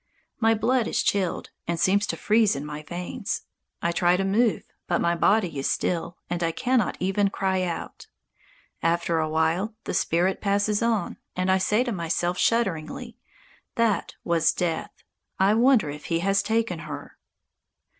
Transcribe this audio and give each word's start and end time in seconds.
My 0.39 0.55
blood 0.55 0.87
is 0.87 1.03
chilled, 1.03 1.51
and 1.67 1.79
seems 1.79 2.07
to 2.07 2.17
freeze 2.17 2.55
in 2.55 2.65
my 2.65 2.81
veins. 2.81 3.43
I 3.83 3.91
try 3.91 4.17
to 4.17 4.23
move, 4.25 4.63
but 4.87 4.99
my 4.99 5.13
body 5.15 5.59
is 5.59 5.69
still, 5.69 6.17
and 6.27 6.41
I 6.41 6.51
cannot 6.51 6.97
even 6.99 7.29
cry 7.29 7.61
out. 7.61 8.07
After 8.81 9.19
a 9.19 9.29
while 9.29 9.75
the 9.83 9.93
spirit 9.93 10.41
passes 10.41 10.81
on, 10.81 11.17
and 11.35 11.51
I 11.51 11.59
say 11.59 11.83
to 11.83 11.91
myself 11.91 12.39
shudderingly, 12.39 13.15
"That 13.75 14.15
was 14.23 14.53
Death. 14.53 15.03
I 15.37 15.53
wonder 15.53 15.91
if 15.91 16.05
he 16.05 16.21
has 16.21 16.41
taken 16.41 16.79
her." 16.79 17.19